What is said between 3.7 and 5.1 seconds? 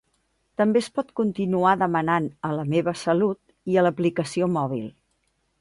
i a l’aplicació mòbil.